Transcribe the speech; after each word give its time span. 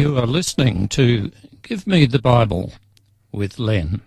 You 0.00 0.16
are 0.16 0.26
listening 0.26 0.88
to 0.96 1.30
Give 1.60 1.86
Me 1.86 2.06
the 2.06 2.18
Bible 2.18 2.72
with 3.32 3.58
Len. 3.58 4.00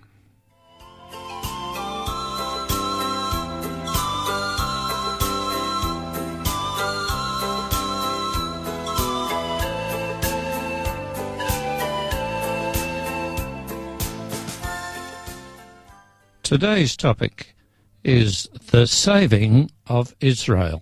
Today's 16.42 16.98
topic 16.98 17.56
is 18.04 18.50
the 18.72 18.88
saving 18.88 19.70
of 19.86 20.16
Israel. 20.22 20.82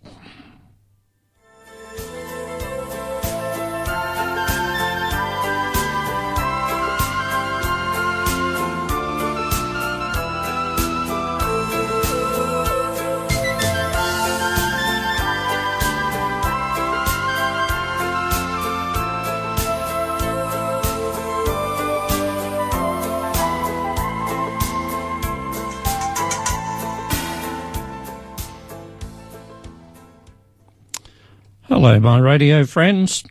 Hello, 31.81 31.99
my 31.99 32.19
radio 32.19 32.63
friends. 32.63 33.23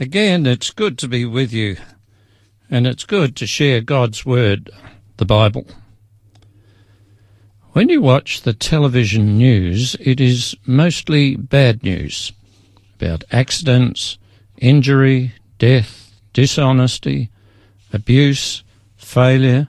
Again, 0.00 0.46
it's 0.46 0.70
good 0.70 0.96
to 0.96 1.06
be 1.06 1.26
with 1.26 1.52
you, 1.52 1.76
and 2.70 2.86
it's 2.86 3.04
good 3.04 3.36
to 3.36 3.46
share 3.46 3.82
God's 3.82 4.24
Word, 4.24 4.70
the 5.18 5.26
Bible. 5.26 5.66
When 7.72 7.90
you 7.90 8.00
watch 8.00 8.40
the 8.40 8.54
television 8.54 9.36
news, 9.36 9.94
it 10.00 10.22
is 10.22 10.56
mostly 10.64 11.36
bad 11.36 11.82
news 11.82 12.32
about 12.98 13.24
accidents, 13.30 14.16
injury, 14.56 15.34
death, 15.58 16.14
dishonesty, 16.32 17.28
abuse, 17.92 18.64
failure, 18.96 19.68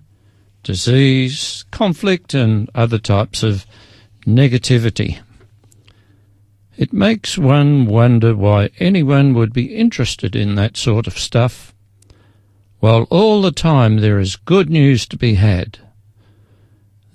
disease, 0.64 1.66
conflict, 1.72 2.34
and 2.34 2.70
other 2.74 3.00
types 3.00 3.44
of 3.44 3.66
negativity. 4.26 5.20
It 6.78 6.92
makes 6.92 7.38
one 7.38 7.86
wonder 7.86 8.36
why 8.36 8.70
anyone 8.80 9.34
would 9.34 9.54
be 9.54 9.76
interested 9.76 10.36
in 10.36 10.56
that 10.56 10.76
sort 10.76 11.08
of 11.08 11.18
stuff, 11.18 11.74
while 12.80 13.04
all 13.04 13.42
the 13.42 13.52
time 13.52 13.98
there 13.98 14.20
is 14.20 14.36
good 14.36 14.70
news 14.70 15.08
to 15.08 15.18
be 15.18 15.36
had. 15.36 15.80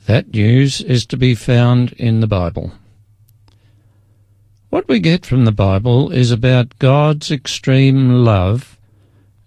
That 0.07 0.33
news 0.33 0.81
is 0.81 1.05
to 1.07 1.17
be 1.19 1.35
found 1.35 1.93
in 1.93 2.21
the 2.21 2.27
Bible. 2.27 2.73
What 4.71 4.89
we 4.89 4.99
get 4.99 5.27
from 5.27 5.45
the 5.45 5.53
Bible 5.53 6.11
is 6.11 6.31
about 6.31 6.79
God's 6.79 7.31
extreme 7.31 8.25
love 8.25 8.79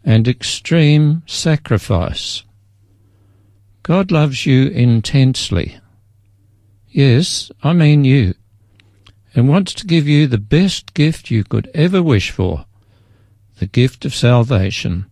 and 0.03 0.27
extreme 0.27 1.23
sacrifice. 1.25 2.43
God 3.81 4.11
loves 4.11 4.45
you 4.45 4.67
intensely. 4.67 5.79
Yes, 6.87 7.51
I 7.63 7.73
mean 7.73 8.05
you 8.05 8.35
and 9.35 9.49
wants 9.49 9.73
to 9.73 9.87
give 9.87 10.07
you 10.07 10.27
the 10.27 10.37
best 10.37 10.93
gift 10.93 11.31
you 11.31 11.43
could 11.43 11.69
ever 11.73 12.01
wish 12.01 12.31
for 12.31 12.65
the 13.59 13.67
gift 13.67 14.05
of 14.05 14.15
salvation. 14.15 15.05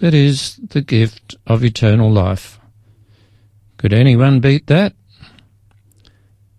That 0.00 0.14
is, 0.14 0.56
the 0.56 0.82
gift 0.82 1.36
of 1.46 1.64
eternal 1.64 2.10
life. 2.10 2.58
Could 3.78 3.92
anyone 3.92 4.40
beat 4.40 4.66
that? 4.66 4.94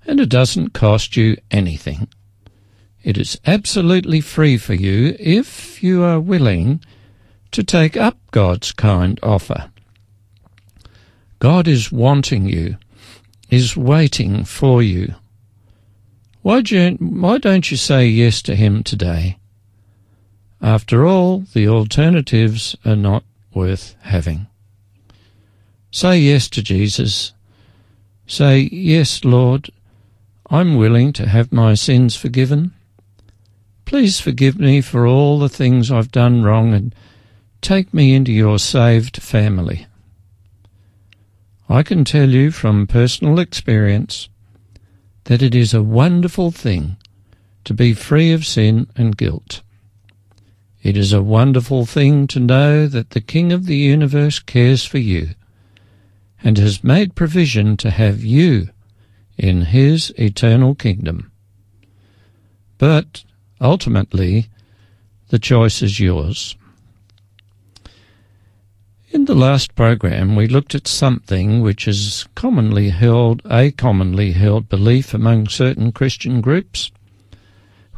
And 0.05 0.19
it 0.19 0.29
doesn't 0.29 0.69
cost 0.69 1.17
you 1.17 1.37
anything. 1.51 2.07
It 3.03 3.17
is 3.17 3.39
absolutely 3.45 4.21
free 4.21 4.57
for 4.57 4.73
you 4.73 5.15
if 5.19 5.83
you 5.83 6.03
are 6.03 6.19
willing 6.19 6.83
to 7.51 7.63
take 7.63 7.95
up 7.95 8.17
God's 8.31 8.71
kind 8.71 9.19
offer. 9.21 9.69
God 11.39 11.67
is 11.67 11.91
wanting 11.91 12.45
you, 12.45 12.77
is 13.49 13.77
waiting 13.77 14.43
for 14.43 14.81
you. 14.81 15.13
Why 16.45 16.61
don't, 16.61 17.01
why 17.01 17.39
don't 17.39 17.71
you 17.71 17.75
say 17.75 18.05
yes 18.05 18.43
to 18.43 18.55
him 18.55 18.83
today? 18.83 19.39
After 20.61 21.03
all, 21.03 21.39
the 21.39 21.67
alternatives 21.67 22.75
are 22.85 22.95
not 22.95 23.23
worth 23.55 23.95
having. 24.01 24.45
Say 25.89 26.19
yes 26.19 26.47
to 26.49 26.61
Jesus. 26.61 27.33
Say, 28.27 28.69
Yes, 28.71 29.25
Lord, 29.25 29.71
I'm 30.47 30.75
willing 30.75 31.13
to 31.13 31.27
have 31.27 31.51
my 31.51 31.73
sins 31.73 32.15
forgiven. 32.15 32.75
Please 33.85 34.19
forgive 34.19 34.59
me 34.59 34.81
for 34.81 35.07
all 35.07 35.39
the 35.39 35.49
things 35.49 35.89
I've 35.89 36.11
done 36.11 36.43
wrong 36.43 36.75
and 36.75 36.93
take 37.61 37.91
me 37.91 38.13
into 38.13 38.31
your 38.31 38.59
saved 38.59 39.19
family. 39.19 39.87
I 41.67 41.81
can 41.81 42.05
tell 42.05 42.29
you 42.29 42.51
from 42.51 42.85
personal 42.85 43.39
experience 43.39 44.29
that 45.25 45.41
it 45.41 45.53
is 45.53 45.73
a 45.73 45.83
wonderful 45.83 46.51
thing 46.51 46.97
to 47.63 47.73
be 47.73 47.93
free 47.93 48.31
of 48.31 48.45
sin 48.45 48.87
and 48.95 49.17
guilt. 49.17 49.61
It 50.81 50.95
is 50.95 51.13
a 51.13 51.21
wonderful 51.21 51.85
thing 51.85 52.27
to 52.27 52.39
know 52.39 52.87
that 52.87 53.11
the 53.11 53.21
King 53.21 53.51
of 53.51 53.65
the 53.65 53.75
universe 53.75 54.39
cares 54.39 54.85
for 54.85 54.99
you 54.99 55.29
and 56.43 56.59
has 56.59 56.83
made 56.83 57.15
provision 57.15 57.75
to 57.77 57.89
have 57.89 58.23
you 58.23 58.69
in 59.35 59.61
his 59.61 60.13
eternal 60.17 60.75
kingdom. 60.75 61.31
But 62.77 63.23
ultimately, 63.59 64.49
the 65.29 65.39
choice 65.39 65.81
is 65.81 65.99
yours. 65.99 66.55
In 69.15 69.23
the 69.23 69.33
last 69.33 69.75
program, 69.75 70.35
we 70.35 70.45
looked 70.45 70.75
at 70.75 70.89
something 70.89 71.61
which 71.61 71.87
is 71.87 72.27
commonly 72.35 72.89
held, 72.89 73.41
a 73.49 73.71
commonly 73.71 74.33
held 74.33 74.67
belief 74.67 75.13
among 75.13 75.47
certain 75.47 75.93
Christian 75.93 76.41
groups, 76.41 76.91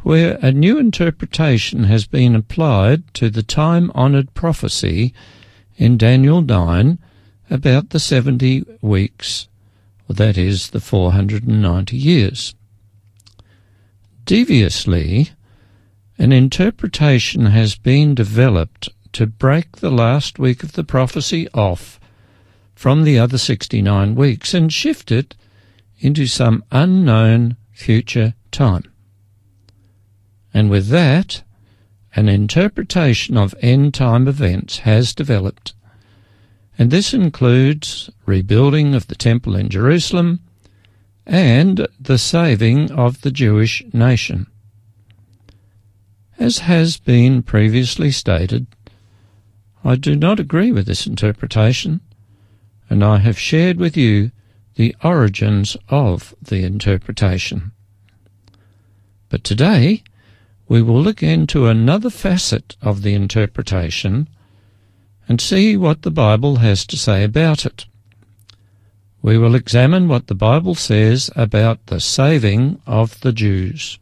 where 0.04 0.38
a 0.40 0.52
new 0.52 0.78
interpretation 0.78 1.82
has 1.84 2.06
been 2.06 2.36
applied 2.36 3.12
to 3.14 3.30
the 3.30 3.42
time 3.42 3.90
honoured 3.96 4.32
prophecy 4.34 5.12
in 5.76 5.98
Daniel 5.98 6.40
9 6.40 7.00
about 7.50 7.90
the 7.90 7.98
70 7.98 8.78
weeks, 8.80 9.48
that 10.08 10.38
is, 10.38 10.70
the 10.70 10.80
490 10.80 11.96
years. 11.96 12.54
Deviously, 14.24 15.30
an 16.16 16.30
interpretation 16.30 17.46
has 17.46 17.74
been 17.74 18.14
developed 18.14 18.88
to 19.12 19.26
break 19.26 19.76
the 19.76 19.90
last 19.90 20.38
week 20.38 20.62
of 20.62 20.72
the 20.72 20.84
prophecy 20.84 21.48
off 21.54 21.98
from 22.74 23.04
the 23.04 23.18
other 23.18 23.38
69 23.38 24.14
weeks 24.14 24.54
and 24.54 24.72
shift 24.72 25.10
it 25.10 25.34
into 25.98 26.26
some 26.26 26.62
unknown 26.70 27.56
future 27.72 28.34
time. 28.50 28.84
And 30.54 30.70
with 30.70 30.88
that, 30.88 31.42
an 32.14 32.28
interpretation 32.28 33.36
of 33.36 33.54
end 33.60 33.94
time 33.94 34.26
events 34.26 34.78
has 34.78 35.14
developed. 35.14 35.74
And 36.78 36.90
this 36.90 37.12
includes 37.12 38.10
rebuilding 38.26 38.94
of 38.94 39.08
the 39.08 39.14
temple 39.14 39.56
in 39.56 39.68
Jerusalem 39.68 40.40
and 41.26 41.86
the 42.00 42.18
saving 42.18 42.90
of 42.92 43.20
the 43.20 43.30
Jewish 43.30 43.82
nation. 43.92 44.46
As 46.38 46.60
has 46.60 46.96
been 46.96 47.42
previously 47.42 48.12
stated, 48.12 48.68
I 49.88 49.96
do 49.96 50.14
not 50.16 50.38
agree 50.38 50.70
with 50.70 50.84
this 50.84 51.06
interpretation, 51.06 52.02
and 52.90 53.02
I 53.02 53.16
have 53.20 53.38
shared 53.38 53.78
with 53.78 53.96
you 53.96 54.32
the 54.74 54.94
origins 55.02 55.78
of 55.88 56.34
the 56.42 56.62
interpretation. 56.62 57.72
But 59.30 59.44
today 59.44 60.02
we 60.68 60.82
will 60.82 61.00
look 61.00 61.22
into 61.22 61.68
another 61.68 62.10
facet 62.10 62.76
of 62.82 63.00
the 63.00 63.14
interpretation 63.14 64.28
and 65.26 65.40
see 65.40 65.74
what 65.74 66.02
the 66.02 66.10
Bible 66.10 66.56
has 66.56 66.84
to 66.84 66.98
say 66.98 67.24
about 67.24 67.64
it. 67.64 67.86
We 69.22 69.38
will 69.38 69.54
examine 69.54 70.06
what 70.06 70.26
the 70.26 70.34
Bible 70.34 70.74
says 70.74 71.30
about 71.34 71.86
the 71.86 71.98
saving 71.98 72.82
of 72.86 73.18
the 73.22 73.32
Jews. 73.32 73.98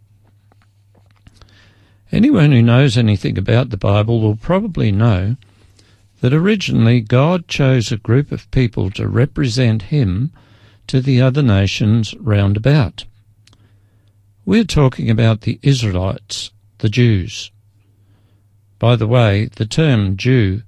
Anyone 2.11 2.50
who 2.50 2.61
knows 2.61 2.99
anything 2.99 3.38
about 3.38 3.71
the 3.71 3.77
Bible 3.77 4.21
will 4.21 4.35
probably 4.35 4.91
know 4.91 5.37
that 6.26 6.34
originally 6.34 7.00
God 7.00 7.46
chose 7.46 7.93
a 7.93 7.96
group 7.96 8.32
of 8.32 8.50
people 8.50 8.90
to 8.90 9.06
represent 9.06 9.94
Him 9.94 10.32
to 10.88 11.00
the 11.00 11.23
other 11.23 11.40
nations 11.40 12.17
round 12.17 12.56
about. 12.56 13.05
We're 14.44 14.64
talking 14.64 15.08
about 15.08 15.43
the 15.43 15.61
Israelites, 15.62 16.50
the 16.78 16.88
Jews. 16.88 17.52
By 18.81 18.96
the 18.96 19.06
way, 19.06 19.50
the 19.55 19.67
term 19.67 20.17
Jew 20.17 20.62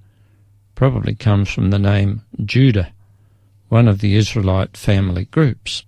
probably 0.76 1.16
comes 1.16 1.48
from 1.48 1.70
the 1.70 1.80
name 1.80 2.22
Judah, 2.44 2.92
one 3.68 3.88
of 3.88 3.98
the 3.98 4.14
Israelite 4.14 4.76
family 4.76 5.24
groups. 5.24 5.82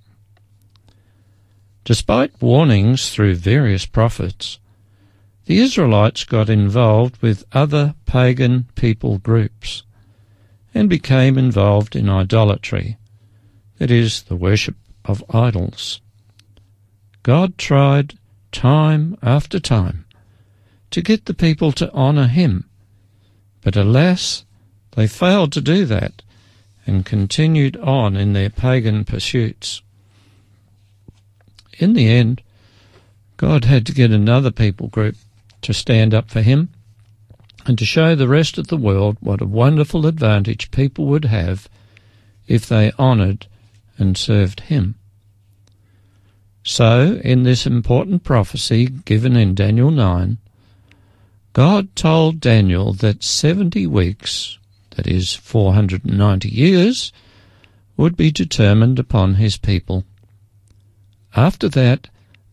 Despite 1.85 2.43
warnings 2.43 3.11
through 3.11 3.37
various 3.37 3.87
prophets, 3.87 4.59
the 5.47 5.59
Israelites 5.59 6.25
got 6.25 6.49
involved 6.49 7.21
with 7.23 7.45
other 7.53 7.95
pagan 8.07 8.69
people 8.75 9.19
groups 9.19 9.83
and 10.75 10.89
became 10.89 11.37
involved 11.37 11.97
in 11.97 12.09
idolatry, 12.09 12.97
that 13.79 13.91
is, 13.91 14.23
the 14.23 14.37
worship 14.37 14.77
of 15.05 15.25
idols. 15.31 16.01
God 17.23 17.59
tried 17.59 18.19
time 18.53 19.17
after 19.23 19.59
time 19.59 20.05
to 20.91 21.03
get 21.03 21.25
the 21.25 21.35
people 21.35 21.73
to 21.73 21.93
honour 21.93 22.27
him, 22.27 22.69
but 23.63 23.77
alas, 23.77 24.45
they 24.93 25.07
failed 25.07 25.53
to 25.53 25.61
do 25.61 25.85
that 25.87 26.23
and 26.87 27.05
continued 27.07 27.77
on 27.77 28.17
in 28.17 28.33
their 28.33 28.51
pagan 28.51 29.05
pursuits. 29.05 29.83
In 31.79 31.93
the 31.93 32.09
end, 32.09 32.43
God 33.37 33.65
had 33.65 33.87
to 33.87 33.95
get 33.95 34.11
another 34.11 34.51
people 34.51 34.89
group 34.89 35.17
to 35.63 35.73
stand 35.73 36.15
up 36.15 36.31
for 36.31 36.43
him 36.43 36.71
and 37.67 37.79
to 37.79 37.85
show 37.85 38.15
the 38.15 38.29
rest 38.29 38.59
of 38.59 38.69
the 38.69 38.77
world 38.77 39.17
what 39.21 39.41
a 39.41 39.47
wonderful 39.47 40.07
advantage 40.07 40.71
people 40.71 41.07
would 41.07 41.27
have 41.27 41.69
if 42.47 42.67
they 42.67 42.93
honoured 42.99 43.47
and 43.99 44.17
served 44.17 44.61
him. 44.61 44.95
So, 46.63 47.21
in 47.25 47.43
this 47.43 47.67
important 47.67 48.25
prophecy 48.25 48.87
given 48.87 49.37
in 49.37 49.55
Daniel 49.55 49.91
9, 49.91 50.39
God 51.53 51.95
told 51.97 52.41
Daniel 52.41 52.93
that 52.95 53.25
70 53.25 53.87
weeks, 53.87 54.59
that 54.97 55.07
is 55.07 55.35
490 55.35 56.49
years, 56.49 57.13
would 57.97 58.17
be 58.17 58.31
determined 58.31 58.99
upon 58.99 59.35
his 59.35 59.57
people. 59.57 60.05
After 61.35 61.69
that, 61.69 62.09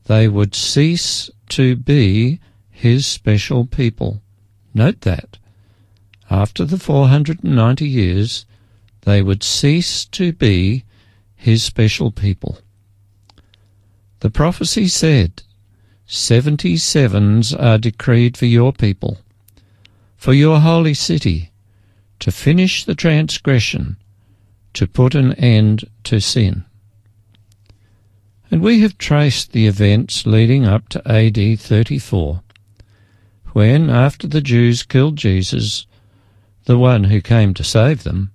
they 0.06 0.28
would 0.28 0.56
cease 0.56 1.30
to 1.50 1.76
be 1.76 2.40
his 2.78 3.08
special 3.08 3.66
people. 3.66 4.22
Note 4.72 5.02
that. 5.02 5.40
After 6.30 6.64
the 6.64 6.78
490 6.78 7.88
years, 7.88 8.46
they 9.02 9.24
would 9.24 9.42
cease 9.42 10.06
to 10.06 10.32
be 10.32 10.84
his 11.36 11.64
special 11.64 12.12
people. 12.12 12.60
The 14.20 14.30
prophecy 14.30 14.88
said, 14.88 15.42
Seventy 16.06 16.78
sevens 16.78 17.52
are 17.52 17.80
decreed 17.80 18.38
for 18.38 18.46
your 18.46 18.72
people, 18.72 19.18
for 20.16 20.34
your 20.34 20.60
holy 20.60 20.94
city, 20.94 21.52
to 22.20 22.32
finish 22.32 22.86
the 22.86 22.96
transgression, 22.96 23.98
to 24.74 24.86
put 24.86 25.16
an 25.16 25.34
end 25.34 25.90
to 26.04 26.20
sin. 26.20 26.64
And 28.52 28.62
we 28.62 28.82
have 28.82 29.00
traced 29.00 29.52
the 29.52 29.66
events 29.66 30.28
leading 30.28 30.68
up 30.68 30.90
to 30.90 31.02
AD 31.12 31.60
34 31.60 32.44
when, 33.58 33.90
after 33.90 34.28
the 34.28 34.40
Jews 34.40 34.84
killed 34.84 35.16
Jesus, 35.16 35.88
the 36.66 36.78
one 36.78 37.06
who 37.06 37.20
came 37.20 37.56
to 37.56 37.64
save 37.64 38.04
them, 38.04 38.30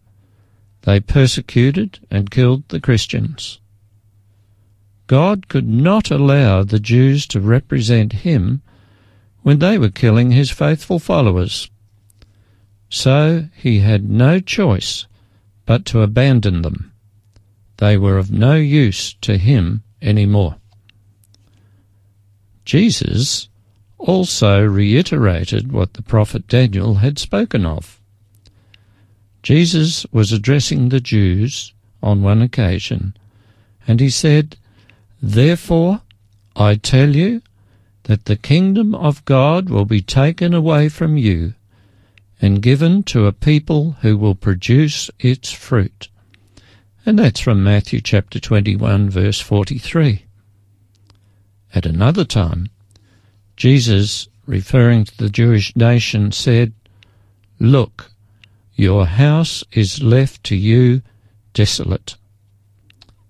they 0.80 0.98
persecuted 0.98 2.00
and 2.10 2.28
killed 2.28 2.69
the 2.70 2.80
Christians. 2.80 3.60
God 5.06 5.46
could 5.46 5.69
not 5.69 6.10
allow 6.10 6.64
the 6.64 6.80
Jews 6.80 7.24
to 7.28 7.38
represent 7.38 8.24
him 8.26 8.62
when 9.42 9.60
they 9.60 9.78
were 9.78 9.90
killing 9.90 10.32
his 10.32 10.50
faithful 10.50 10.98
followers. 10.98 11.70
So 12.88 13.46
he 13.54 13.78
had 13.78 14.10
no 14.10 14.40
choice 14.40 15.06
but 15.66 15.84
to 15.84 16.00
abandon 16.00 16.62
them. 16.62 16.92
They 17.76 17.96
were 17.96 18.19
of 18.19 18.32
no 18.32 18.56
use 18.56 19.14
to 19.20 19.38
him 19.38 19.84
any 20.00 20.26
more. 20.26 20.56
Jesus 22.64 23.48
also 24.02 24.64
reiterated 24.64 25.72
what 25.72 25.94
the 25.94 26.02
prophet 26.02 26.49
Daniel 26.49 26.96
had 26.96 27.19
spoken 27.19 27.64
of. 27.64 28.00
Jesus 29.43 30.06
was 30.12 30.32
addressing 30.32 30.88
the 30.88 31.00
Jews 31.00 31.72
on 32.02 32.22
one 32.22 32.43
occasion, 32.43 33.16
and 33.87 34.00
he 34.00 34.10
said, 34.10 34.56
Therefore 35.20 36.02
I 36.56 36.75
tell 36.75 37.14
you 37.16 37.43
that 38.04 38.25
the 38.25 38.37
kingdom 38.37 38.94
of 38.94 39.25
God 39.25 39.69
will 39.70 39.84
be 39.84 40.00
taken 40.00 40.52
away 40.52 40.88
from 40.88 41.16
you 41.16 41.55
and 42.40 42.60
given 42.60 43.05
to 43.05 43.26
a 43.26 43.32
people 43.32 43.93
who 44.00 44.16
will 44.16 44.34
produce 44.34 45.10
its 45.20 45.52
fruit. 45.52 46.08
And 47.06 47.19
that's 47.19 47.40
from 47.40 47.62
Matthew 47.62 48.00
chapter 48.00 48.40
21 48.40 49.10
verse 49.10 49.40
43. 49.40 50.25
At 51.75 51.87
another 51.87 52.25
time, 52.25 52.69
Jesus, 53.56 54.28
referring 54.46 55.04
to 55.04 55.16
the 55.16 55.31
Jewish 55.31 55.75
nation, 55.76 56.32
said, 56.32 56.72
Look, 57.58 58.10
your 58.75 59.06
house 59.06 59.62
is 59.72 60.02
left 60.02 60.44
to 60.44 60.56
you 60.56 61.02
desolate. 61.54 62.16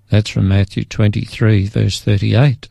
That's 0.09 0.31
from 0.31 0.49
Matthew 0.49 0.85
23, 0.85 1.67
verse 1.67 2.01
38. 2.01 2.69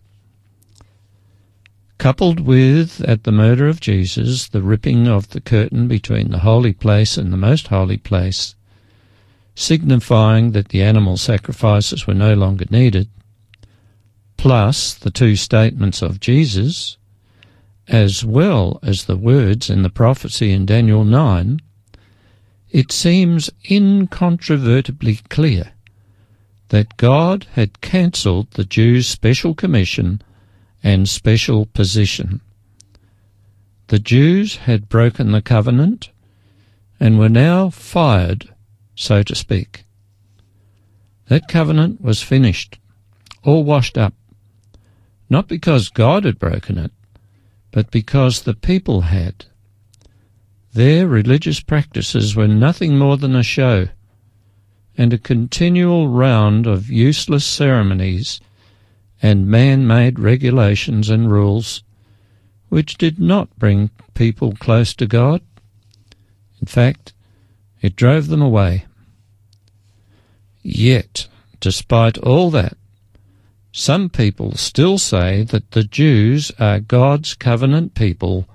Coupled 1.98 2.40
with, 2.40 3.02
at 3.02 3.24
the 3.24 3.32
murder 3.32 3.68
of 3.68 3.80
Jesus, 3.80 4.48
the 4.48 4.62
ripping 4.62 5.08
of 5.08 5.30
the 5.30 5.42
curtain 5.42 5.88
between 5.88 6.32
the 6.32 6.40
holy 6.40 6.74
place 6.74 7.18
and 7.18 7.32
the 7.32 7.38
most 7.38 7.68
holy 7.68 7.98
place, 7.98 8.56
signifying 9.56 10.52
that 10.52 10.70
the 10.70 10.82
animal 10.82 11.18
sacrifices 11.18 12.08
were 12.08 12.14
no 12.14 12.34
longer 12.34 12.66
needed, 12.72 13.08
plus 14.38 14.96
the 14.96 15.12
two 15.12 15.36
statements 15.36 16.02
of 16.02 16.20
Jesus, 16.20 16.98
as 17.88 18.24
well 18.24 18.80
as 18.84 19.06
the 19.06 19.18
words 19.18 19.70
in 19.70 19.82
the 19.82 19.90
prophecy 19.90 20.52
in 20.52 20.66
Daniel 20.66 21.04
9, 21.04 21.62
it 22.70 22.92
seems 22.92 23.50
incontrovertibly 23.70 25.16
clear 25.30 25.74
that 26.70 26.96
God 26.96 27.48
had 27.54 27.82
cancelled 27.82 28.52
the 28.52 28.64
Jews' 28.64 29.08
special 29.08 29.54
commission 29.54 30.22
and 30.82 31.08
special 31.08 31.66
position. 31.66 32.40
The 33.88 34.00
Jews 34.00 34.56
had 34.56 34.88
broken 34.88 35.32
the 35.32 35.42
covenant 35.42 36.12
and 36.98 37.20
were 37.20 37.28
now 37.28 37.70
fired, 37.70 38.54
so 38.96 39.22
to 39.22 39.36
speak. 39.36 39.84
That 41.28 41.50
covenant 41.50 42.00
was 42.00 42.22
finished, 42.22 42.80
all 43.44 43.66
washed 43.66 43.98
up, 43.98 44.14
not 45.30 45.50
because 45.50 45.90
God 45.90 46.24
had 46.24 46.40
broken 46.40 46.78
it, 46.78 46.92
but 47.72 47.92
because 47.92 48.42
the 48.42 48.54
people 48.54 49.02
had. 49.02 49.46
Their 50.74 51.08
religious 51.08 51.60
practices 51.60 52.36
were 52.36 52.48
nothing 52.48 52.98
more 52.98 53.18
than 53.18 53.36
a 53.36 53.44
show 53.44 53.88
and 54.98 55.14
a 55.14 55.18
continual 55.18 56.10
round 56.10 56.68
of 56.68 56.90
useless 56.90 57.46
ceremonies 57.46 58.40
and 59.22 59.48
man-made 59.48 60.20
regulations 60.20 61.10
and 61.10 61.32
rules 61.32 61.84
which 62.70 62.98
did 62.98 63.20
not 63.20 63.58
bring 63.60 63.90
people 64.14 64.54
close 64.54 64.94
to 64.94 65.06
God. 65.06 65.42
In 66.62 66.68
fact, 66.68 67.14
it 67.82 67.96
drove 67.96 68.28
them 68.28 68.42
away. 68.42 68.86
Yet, 70.62 71.28
despite 71.60 72.18
all 72.20 72.50
that, 72.52 72.78
some 73.72 74.10
people 74.10 74.56
still 74.56 74.98
say 74.98 75.44
that 75.44 75.72
the 75.72 75.84
Jews 75.84 76.52
are 76.60 76.80
God's 76.80 77.36
covenant 77.36 77.96
people 77.96 78.48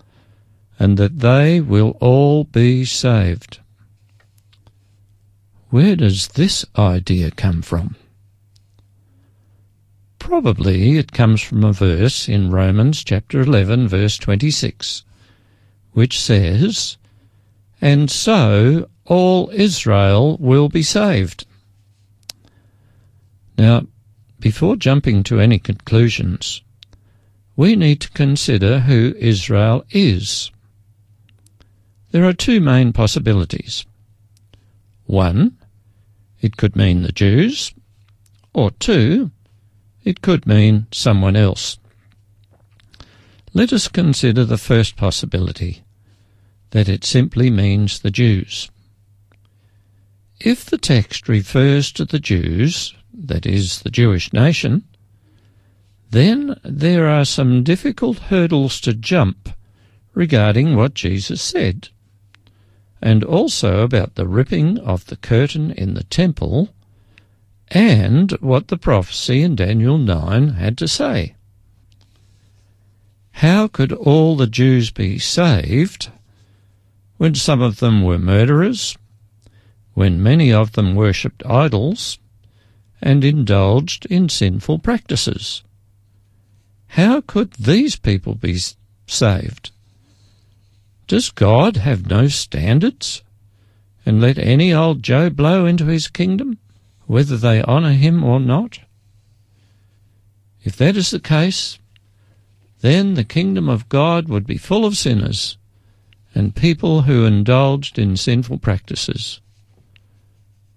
and 0.78 0.98
that 0.98 1.20
they 1.20 1.60
will 1.60 1.96
all 2.00 2.44
be 2.44 2.84
saved. 2.84 3.60
Where 5.70 5.96
does 5.96 6.28
this 6.28 6.66
idea 6.76 7.30
come 7.30 7.62
from? 7.62 7.96
Probably 10.18 10.98
it 10.98 11.12
comes 11.12 11.40
from 11.40 11.64
a 11.64 11.72
verse 11.72 12.28
in 12.28 12.50
Romans 12.50 13.02
chapter 13.02 13.40
11 13.40 13.88
verse 13.88 14.18
26, 14.18 15.04
which 15.92 16.20
says, 16.20 16.98
And 17.80 18.10
so 18.10 18.88
all 19.06 19.50
Israel 19.50 20.36
will 20.38 20.68
be 20.68 20.82
saved. 20.82 21.46
Now, 23.56 23.86
before 24.38 24.76
jumping 24.76 25.22
to 25.24 25.40
any 25.40 25.58
conclusions, 25.58 26.62
we 27.56 27.74
need 27.74 28.00
to 28.02 28.10
consider 28.10 28.80
who 28.80 29.14
Israel 29.18 29.84
is. 29.90 30.50
There 32.10 32.24
are 32.24 32.32
two 32.32 32.60
main 32.60 32.92
possibilities. 32.92 33.86
One, 35.04 35.56
it 36.40 36.56
could 36.56 36.76
mean 36.76 37.02
the 37.02 37.12
Jews, 37.12 37.72
or 38.52 38.70
two, 38.72 39.30
it 40.04 40.20
could 40.20 40.46
mean 40.46 40.86
someone 40.92 41.36
else. 41.36 41.78
Let 43.54 43.72
us 43.72 43.88
consider 43.88 44.44
the 44.44 44.58
first 44.58 44.96
possibility, 44.96 45.82
that 46.70 46.88
it 46.88 47.04
simply 47.04 47.50
means 47.50 48.00
the 48.00 48.10
Jews. 48.10 48.70
If 50.40 50.66
the 50.66 50.78
text 50.78 51.28
refers 51.28 51.90
to 51.92 52.04
the 52.04 52.18
Jews, 52.18 52.94
that 53.16 53.46
is, 53.46 53.80
the 53.80 53.90
Jewish 53.90 54.32
nation, 54.32 54.84
then 56.10 56.58
there 56.62 57.08
are 57.08 57.24
some 57.24 57.62
difficult 57.62 58.18
hurdles 58.18 58.80
to 58.82 58.94
jump 58.94 59.48
regarding 60.14 60.76
what 60.76 60.94
Jesus 60.94 61.42
said, 61.42 61.88
and 63.02 63.24
also 63.24 63.82
about 63.82 64.14
the 64.14 64.26
ripping 64.26 64.78
of 64.78 65.06
the 65.06 65.16
curtain 65.16 65.70
in 65.70 65.94
the 65.94 66.04
temple 66.04 66.70
and 67.68 68.32
what 68.40 68.68
the 68.68 68.78
prophecy 68.78 69.42
in 69.42 69.56
Daniel 69.56 69.98
9 69.98 70.50
had 70.50 70.78
to 70.78 70.88
say. 70.88 71.34
How 73.32 73.68
could 73.68 73.92
all 73.92 74.36
the 74.36 74.46
Jews 74.46 74.90
be 74.90 75.18
saved 75.18 76.10
when 77.18 77.34
some 77.34 77.60
of 77.60 77.80
them 77.80 78.02
were 78.02 78.18
murderers, 78.18 78.96
when 79.94 80.22
many 80.22 80.52
of 80.52 80.72
them 80.72 80.94
worshipped 80.94 81.44
idols, 81.44 82.18
and 83.06 83.24
indulged 83.24 84.04
in 84.06 84.28
sinful 84.28 84.80
practices? 84.80 85.62
How 86.88 87.20
could 87.20 87.52
these 87.52 87.94
people 87.94 88.34
be 88.34 88.58
saved? 89.06 89.70
Does 91.06 91.30
God 91.30 91.76
have 91.76 92.10
no 92.10 92.26
standards 92.26 93.22
and 94.04 94.20
let 94.20 94.38
any 94.38 94.74
old 94.74 95.04
Joe 95.04 95.30
blow 95.30 95.66
into 95.66 95.86
his 95.86 96.08
kingdom, 96.08 96.58
whether 97.06 97.36
they 97.36 97.62
honour 97.62 97.92
him 97.92 98.24
or 98.24 98.40
not? 98.40 98.80
If 100.64 100.76
that 100.78 100.96
is 100.96 101.12
the 101.12 101.20
case, 101.20 101.78
then 102.80 103.14
the 103.14 103.22
kingdom 103.22 103.68
of 103.68 103.88
God 103.88 104.28
would 104.28 104.48
be 104.48 104.58
full 104.58 104.84
of 104.84 104.96
sinners 104.96 105.58
and 106.34 106.56
people 106.56 107.02
who 107.02 107.24
indulged 107.24 108.00
in 108.00 108.16
sinful 108.16 108.58
practices. 108.58 109.40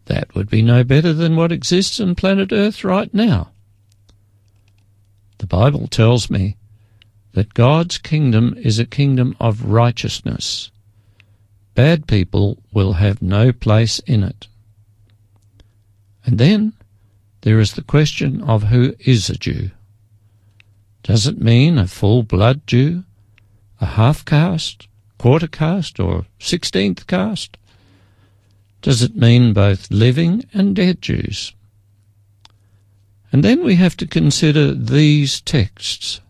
That 0.09 0.33
would 0.33 0.49
be 0.49 0.63
no 0.63 0.83
better 0.83 1.13
than 1.13 1.35
what 1.35 1.51
exists 1.51 1.99
on 1.99 2.15
planet 2.15 2.51
Earth 2.51 2.83
right 2.83 3.13
now. 3.13 3.51
The 5.37 5.45
Bible 5.45 5.87
tells 5.87 6.31
me 6.31 6.57
that 7.33 7.53
God's 7.53 7.99
kingdom 7.99 8.55
is 8.57 8.79
a 8.79 8.87
kingdom 8.87 9.37
of 9.39 9.65
righteousness. 9.65 10.71
Bad 11.75 12.07
people 12.07 12.57
will 12.73 12.93
have 12.93 13.21
no 13.21 13.51
place 13.51 13.99
in 13.99 14.23
it. 14.23 14.47
And 16.25 16.39
then 16.39 16.73
there 17.41 17.59
is 17.59 17.73
the 17.73 17.83
question 17.83 18.41
of 18.41 18.63
who 18.63 18.95
is 18.99 19.29
a 19.29 19.37
Jew. 19.37 19.69
Does 21.03 21.27
it 21.27 21.39
mean 21.39 21.77
a 21.77 21.85
full 21.85 22.23
blood 22.23 22.65
Jew, 22.65 23.03
a 23.79 23.85
half 23.85 24.25
caste, 24.25 24.87
quarter 25.19 25.47
caste, 25.47 25.99
or 25.99 26.25
sixteenth 26.39 27.05
caste? 27.05 27.58
Does 28.81 29.01
it 29.01 29.15
mean 29.15 29.53
both 29.53 29.91
living 29.91 30.45
and 30.53 30.75
dead 30.75 31.01
Jews? 31.01 31.53
And 33.31 33.43
then 33.43 33.63
we 33.63 33.75
have 33.75 33.95
to 33.97 34.07
consider 34.07 34.73
these 34.73 35.41
texts. 35.41 36.21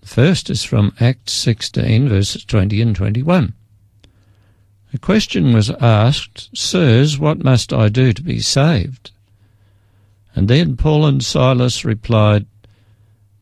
The 0.00 0.08
first 0.08 0.50
is 0.50 0.64
from 0.64 0.94
Acts 1.00 1.32
16, 1.32 2.08
verses 2.08 2.44
20 2.44 2.82
and 2.82 2.96
21. 2.96 3.54
A 4.92 4.98
question 4.98 5.52
was 5.52 5.70
asked, 5.70 6.56
Sirs, 6.56 7.18
what 7.18 7.44
must 7.44 7.72
I 7.72 7.88
do 7.88 8.12
to 8.12 8.22
be 8.22 8.40
saved? 8.40 9.10
And 10.34 10.48
then 10.48 10.76
Paul 10.76 11.06
and 11.06 11.22
Silas 11.22 11.84
replied, 11.84 12.46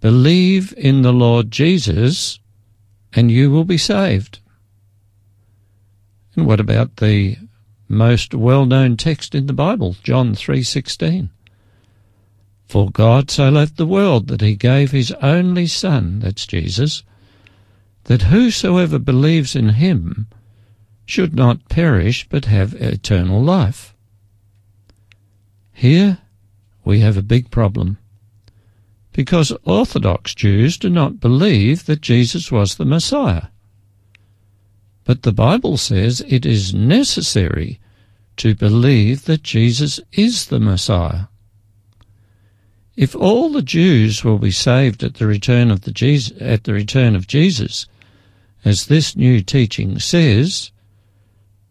Believe 0.01 0.75
in 0.77 1.03
the 1.03 1.13
Lord 1.13 1.51
Jesus, 1.51 2.39
and 3.13 3.31
you 3.31 3.51
will 3.51 3.65
be 3.65 3.79
saved. 3.79 4.41
And 6.35 6.47
what 6.47 6.61
about 6.61 6.97
the 6.97 7.39
most 7.89 8.35
well-known 8.35 8.97
text 8.97 9.35
in 9.35 9.47
the 9.47 9.53
Bible, 9.53 9.97
John 10.03 10.35
3:16? 10.35 11.31
For 12.67 12.91
God 12.91 13.31
so 13.31 13.49
loved 13.49 13.77
the 13.77 13.87
world 13.87 14.27
that 14.29 14.41
he 14.41 14.57
gave 14.57 14.91
his 14.91 15.13
only 15.23 15.67
Son, 15.67 16.19
that's 16.19 16.47
Jesus, 16.47 17.05
that 18.05 18.23
whosoever 18.23 18.99
believes 18.99 19.55
in 19.55 19.71
him 19.71 20.27
should 21.05 21.35
not 21.35 21.69
perish 21.69 22.27
but 22.29 22.47
have 22.47 22.75
eternal 22.75 23.43
life. 23.43 23.95
Here 25.73 26.19
we 26.85 27.01
have 27.01 27.17
a 27.17 27.23
big 27.23 27.51
problem. 27.51 27.99
Because 29.13 29.53
Orthodox 29.65 30.35
Jews 30.35 30.77
do 30.77 30.91
not 30.91 31.21
believe 31.21 31.87
that 31.87 32.01
Jesus 32.01 32.51
was 32.51 32.75
the 32.75 32.85
Messiah. 32.85 33.49
But 35.07 35.23
the 35.23 35.33
Bible 35.33 35.77
says 35.77 36.21
it 36.27 36.45
is 36.45 36.75
necessary 36.75 37.79
to 38.39 38.57
believe 38.57 39.25
that 39.25 39.45
Jesus 39.45 40.01
is 40.13 40.47
the 40.47 40.59
Messiah. 40.59 41.27
If 42.97 43.15
all 43.15 43.51
the 43.51 43.63
Jews 43.63 44.25
will 44.25 44.39
be 44.39 44.51
saved 44.51 45.05
at 45.05 45.15
the 45.15 45.27
return 45.27 45.71
of 45.71 45.83
the 45.83 45.93
Jesus, 45.93 46.37
at 46.41 46.65
the 46.65 46.73
return 46.73 47.15
of 47.15 47.29
Jesus, 47.29 47.87
as 48.65 48.87
this 48.87 49.15
new 49.15 49.43
teaching 49.43 50.01
says, 50.01 50.73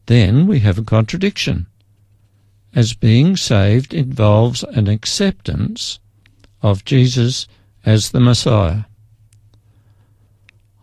then 0.05 0.47
we 0.47 0.59
have 0.59 0.77
a 0.77 0.83
contradiction, 0.83 1.65
as 2.73 2.93
being 2.93 3.35
saved 3.35 3.93
involves 3.93 4.63
an 4.63 4.87
acceptance 4.87 5.99
of 6.61 6.85
Jesus 6.85 7.47
as 7.85 8.11
the 8.11 8.21
Messiah. 8.21 8.85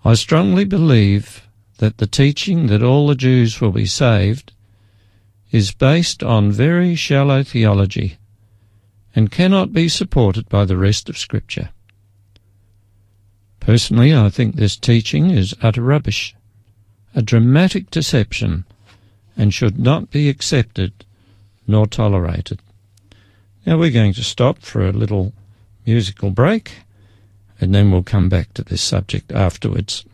I 0.04 0.14
strongly 0.14 0.64
believe 0.64 1.41
that 1.82 1.98
the 1.98 2.06
teaching 2.06 2.68
that 2.68 2.80
all 2.80 3.08
the 3.08 3.16
Jews 3.16 3.60
will 3.60 3.72
be 3.72 3.86
saved 3.86 4.52
is 5.50 5.72
based 5.72 6.22
on 6.22 6.52
very 6.52 6.94
shallow 6.94 7.42
theology 7.42 8.18
and 9.16 9.32
cannot 9.32 9.72
be 9.72 9.88
supported 9.88 10.48
by 10.48 10.64
the 10.64 10.76
rest 10.76 11.08
of 11.08 11.18
Scripture. 11.18 11.70
Personally, 13.58 14.14
I 14.14 14.28
think 14.28 14.54
this 14.54 14.76
teaching 14.76 15.30
is 15.30 15.56
utter 15.60 15.82
rubbish, 15.82 16.36
a 17.16 17.20
dramatic 17.20 17.90
deception, 17.90 18.64
and 19.36 19.52
should 19.52 19.76
not 19.76 20.08
be 20.08 20.28
accepted 20.28 20.92
nor 21.66 21.88
tolerated. 21.88 22.60
Now 23.66 23.76
we're 23.76 23.90
going 23.90 24.14
to 24.14 24.22
stop 24.22 24.60
for 24.60 24.86
a 24.86 24.92
little 24.92 25.32
musical 25.84 26.30
break, 26.30 26.74
and 27.60 27.74
then 27.74 27.90
we'll 27.90 28.04
come 28.04 28.28
back 28.28 28.54
to 28.54 28.62
this 28.62 28.82
subject 28.82 29.32
afterwards. 29.32 30.04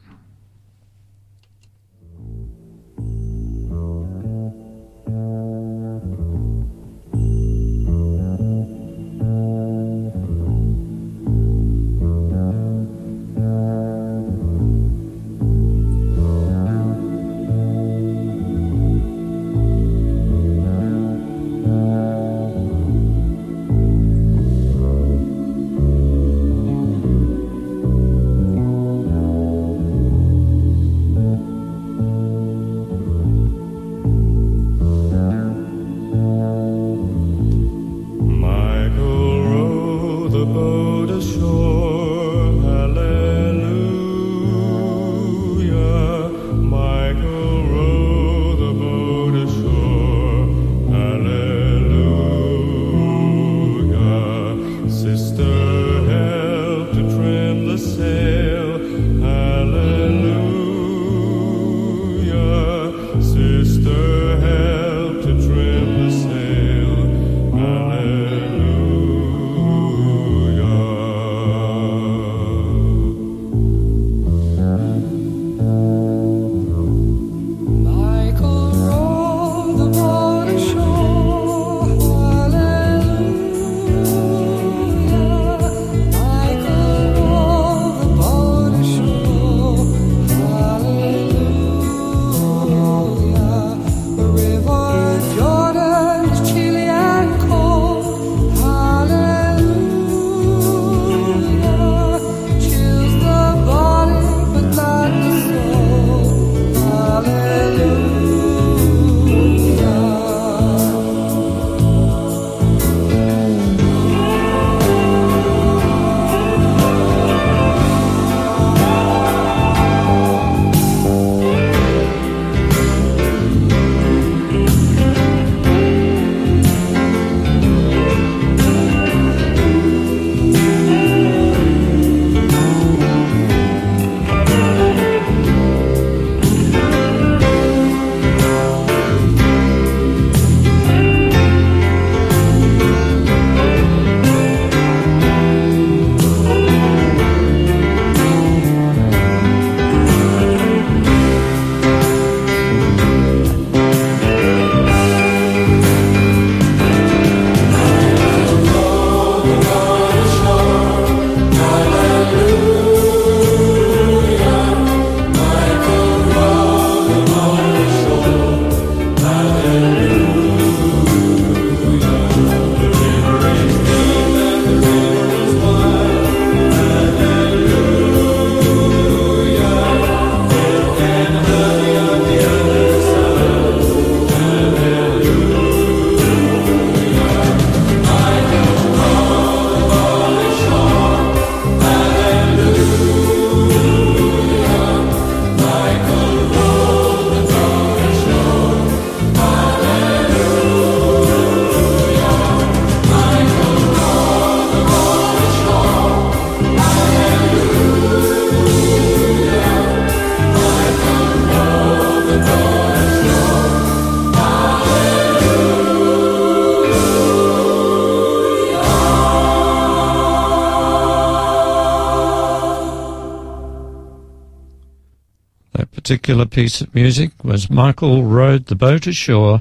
Particular 226.08 226.47
piece 226.47 226.80
of 226.80 226.94
music 226.94 227.32
was 227.44 227.68
Michael 227.68 228.25
Row 228.25 228.56
the 228.56 228.75
Boat 228.75 229.06
Ashore, 229.06 229.60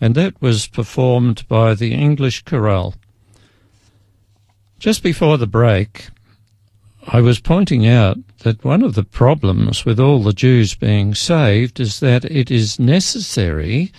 and 0.00 0.14
that 0.14 0.40
was 0.40 0.68
performed 0.68 1.42
by 1.48 1.74
the 1.74 1.94
English 1.94 2.44
Chorale. 2.44 2.94
Just 4.78 5.02
before 5.02 5.36
the 5.36 5.48
break, 5.48 6.10
I 7.08 7.20
was 7.20 7.40
pointing 7.40 7.88
out 7.88 8.18
that 8.44 8.64
one 8.64 8.84
of 8.84 8.94
the 8.94 9.02
problems 9.02 9.84
with 9.84 9.98
all 9.98 10.22
the 10.22 10.32
Jews 10.32 10.76
being 10.76 11.12
saved 11.12 11.80
is 11.80 11.98
that 11.98 12.24
it 12.26 12.52
is 12.52 12.78
necessary 12.78 13.90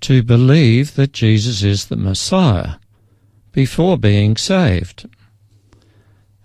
to 0.00 0.22
believe 0.22 0.94
that 0.94 1.12
Jesus 1.12 1.62
is 1.62 1.84
the 1.88 1.96
Messiah 1.96 2.76
before 3.52 3.98
being 3.98 4.34
saved. 4.34 5.06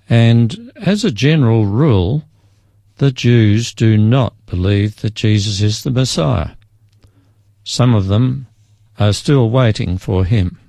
And 0.10 0.74
as 0.76 1.06
a 1.06 1.10
general 1.10 1.66
rule, 1.66 2.26
the 2.98 3.12
Jews 3.12 3.74
do 3.74 3.98
not 3.98 4.34
believe 4.46 5.02
that 5.02 5.16
Jesus 5.16 5.62
is 5.62 5.84
the 5.84 5.92
Messiah. 5.92 6.52
Some 7.64 7.94
of 7.94 8.08
them 8.08 8.48
are 8.98 9.14
still 9.14 9.50
waiting 9.50 9.98
for 9.98 10.26
him. 10.26 10.60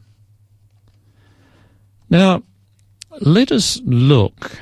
Now, 2.10 2.42
let 3.20 3.52
us 3.52 3.80
look 3.84 4.58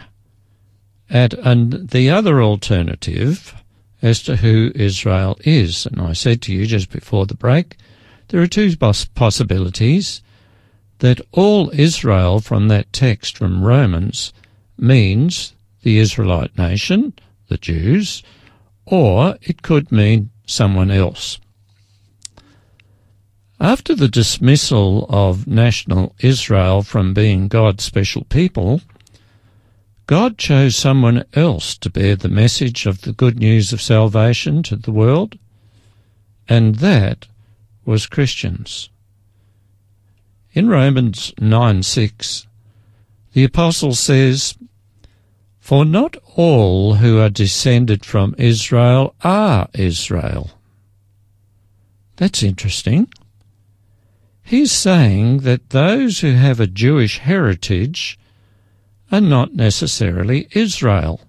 at 1.10 1.34
an, 1.34 1.86
the 1.86 2.10
other 2.10 2.42
alternative 2.42 3.54
as 4.02 4.22
to 4.22 4.36
who 4.36 4.70
Israel 4.74 5.38
is. 5.44 5.86
And 5.86 6.00
I 6.00 6.12
said 6.12 6.42
to 6.42 6.52
you 6.52 6.66
just 6.66 6.90
before 6.90 7.26
the 7.26 7.34
break, 7.34 7.76
there 8.28 8.40
are 8.42 8.46
two 8.46 8.76
possibilities 8.76 10.22
that 10.98 11.20
all 11.32 11.70
Israel 11.72 12.40
from 12.40 12.68
that 12.68 12.92
text 12.92 13.36
from 13.36 13.64
Romans 13.64 14.32
means 14.78 15.54
the 15.82 15.98
Israelite 15.98 16.56
nation, 16.56 17.12
the 17.48 17.58
Jews, 17.58 18.22
or 18.86 19.36
it 19.42 19.62
could 19.62 19.90
mean 19.92 20.30
someone 20.46 20.90
else. 20.90 21.38
After 23.60 23.94
the 23.94 24.08
dismissal 24.08 25.06
of 25.08 25.46
national 25.46 26.14
Israel 26.18 26.82
from 26.82 27.14
being 27.14 27.48
God's 27.48 27.84
special 27.84 28.24
people, 28.24 28.80
God 30.06 30.36
chose 30.36 30.76
someone 30.76 31.24
else 31.32 31.78
to 31.78 31.88
bear 31.88 32.14
the 32.14 32.28
message 32.28 32.84
of 32.84 33.02
the 33.02 33.12
good 33.12 33.38
news 33.38 33.72
of 33.72 33.80
salvation 33.80 34.62
to 34.64 34.76
the 34.76 34.92
world, 34.92 35.38
and 36.46 36.76
that 36.76 37.26
was 37.86 38.06
Christians. 38.06 38.90
In 40.52 40.68
Romans 40.68 41.32
9 41.40 41.82
6, 41.82 42.46
the 43.32 43.44
Apostle 43.44 43.94
says, 43.94 44.56
For 45.64 45.86
not 45.86 46.18
all 46.36 46.96
who 46.96 47.18
are 47.20 47.30
descended 47.30 48.04
from 48.04 48.34
Israel 48.36 49.14
are 49.24 49.66
Israel. 49.72 50.50
That's 52.16 52.42
interesting. 52.42 53.08
He's 54.42 54.70
saying 54.70 55.38
that 55.38 55.70
those 55.70 56.20
who 56.20 56.32
have 56.32 56.60
a 56.60 56.66
Jewish 56.66 57.16
heritage 57.16 58.18
are 59.10 59.22
not 59.22 59.54
necessarily 59.54 60.48
Israel. 60.52 61.22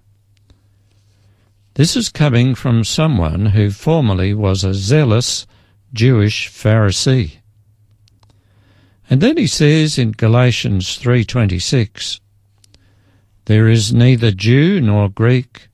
This 1.72 1.96
is 1.96 2.10
coming 2.10 2.54
from 2.54 2.84
someone 2.84 3.46
who 3.46 3.70
formerly 3.70 4.34
was 4.34 4.64
a 4.64 4.74
zealous 4.74 5.46
Jewish 5.94 6.50
Pharisee. 6.50 7.36
And 9.08 9.22
then 9.22 9.38
he 9.38 9.46
says 9.46 9.96
in 9.96 10.12
Galatians 10.12 10.98
3:26, 10.98 12.20
there 13.46 13.68
is 13.68 13.92
neither 13.92 14.32
Jew 14.32 14.80
nor 14.80 15.08
Greek, 15.08 15.68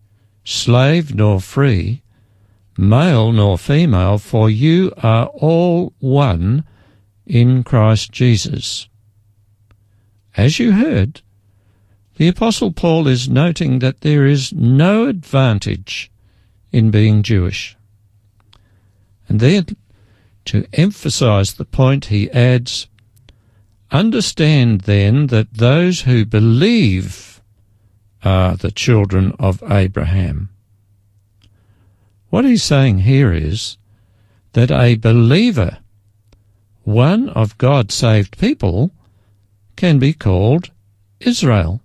slave 0.44 1.14
nor 1.14 1.40
free, 1.40 2.02
male 2.76 3.32
nor 3.32 3.56
female, 3.58 4.18
for 4.18 4.50
you 4.50 4.92
are 4.98 5.26
all 5.26 5.94
one 5.98 6.64
in 7.26 7.64
Christ 7.64 8.12
Jesus. 8.12 8.88
As 10.36 10.58
you 10.58 10.72
heard, 10.72 11.22
the 12.16 12.28
Apostle 12.28 12.72
Paul 12.72 13.08
is 13.08 13.28
noting 13.28 13.78
that 13.78 14.02
there 14.02 14.26
is 14.26 14.52
no 14.52 15.06
advantage 15.06 16.10
in 16.72 16.90
being 16.90 17.22
Jewish. 17.22 17.76
And 19.28 19.40
then, 19.40 19.66
to 20.46 20.66
emphasize 20.74 21.54
the 21.54 21.64
point, 21.64 22.06
he 22.06 22.30
adds, 22.32 22.86
Understand 23.90 24.82
then 24.82 25.28
that 25.28 25.54
those 25.54 26.02
who 26.02 26.26
believe 26.26 27.31
are 28.24 28.56
the 28.56 28.70
children 28.70 29.34
of 29.38 29.62
Abraham. 29.68 30.48
What 32.30 32.44
he's 32.44 32.62
saying 32.62 33.00
here 33.00 33.32
is 33.32 33.76
that 34.52 34.70
a 34.70 34.96
believer 34.96 35.78
one 36.84 37.28
of 37.28 37.58
God's 37.58 37.94
saved 37.94 38.38
people 38.38 38.90
can 39.76 39.98
be 39.98 40.12
called 40.12 40.70
Israel. 41.20 41.80